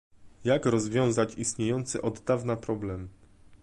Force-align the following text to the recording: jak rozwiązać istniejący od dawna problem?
jak 0.43 0.65
rozwiązać 0.65 1.37
istniejący 1.37 2.01
od 2.01 2.19
dawna 2.19 2.55
problem? 2.57 3.09